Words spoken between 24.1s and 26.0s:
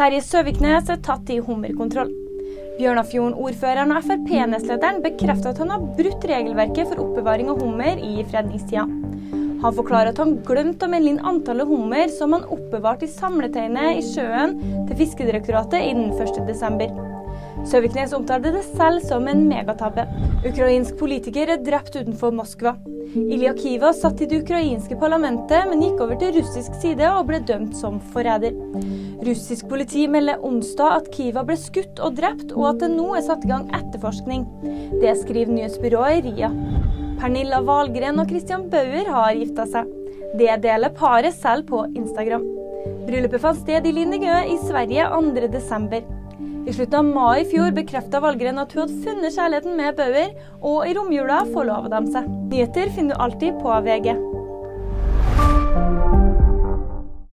i det ukrainske parlamentet, men